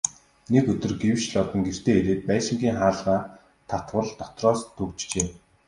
Нэг 0.51 0.65
өдөр 0.73 0.93
гэвш 1.01 1.23
Лодон 1.33 1.61
гэртээ 1.65 1.95
ирээд 1.99 2.21
байшингийн 2.29 2.77
хаалгаа 2.81 3.19
татвал 3.69 4.07
дотроос 4.19 4.61
түгжжээ. 4.75 5.27